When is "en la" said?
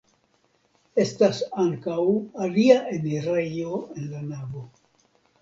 3.93-4.25